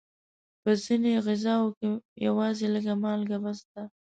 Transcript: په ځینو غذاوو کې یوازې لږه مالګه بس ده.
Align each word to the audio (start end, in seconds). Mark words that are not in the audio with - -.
په 0.61 0.71
ځینو 0.83 1.09
غذاوو 1.27 1.75
کې 1.77 1.89
یوازې 2.27 2.65
لږه 2.73 2.95
مالګه 3.03 3.37
بس 3.43 3.59
ده. 3.71 3.83